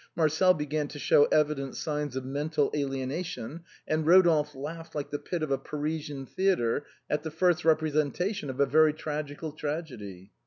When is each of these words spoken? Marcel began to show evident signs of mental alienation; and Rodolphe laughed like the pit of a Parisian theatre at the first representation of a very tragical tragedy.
Marcel 0.15 0.55
began 0.55 0.87
to 0.87 0.97
show 0.97 1.25
evident 1.25 1.75
signs 1.75 2.15
of 2.15 2.25
mental 2.25 2.71
alienation; 2.75 3.63
and 3.87 4.07
Rodolphe 4.07 4.57
laughed 4.57 4.95
like 4.95 5.11
the 5.11 5.19
pit 5.19 5.43
of 5.43 5.51
a 5.51 5.59
Parisian 5.59 6.25
theatre 6.25 6.87
at 7.07 7.21
the 7.21 7.29
first 7.29 7.63
representation 7.63 8.49
of 8.49 8.59
a 8.59 8.65
very 8.65 8.93
tragical 8.93 9.51
tragedy. 9.51 10.31